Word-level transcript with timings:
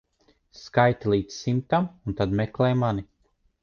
Skaiti 0.59 1.13
līdz 1.13 1.37
simtam 1.45 1.87
un 2.01 2.19
tad 2.23 2.37
meklē 2.43 2.75
mani. 2.85 3.11